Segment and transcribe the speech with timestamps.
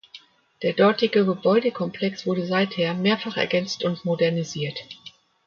[0.63, 4.79] Der dortige Gebäudekomplex wurde seither mehrfach ergänzt und modernisiert.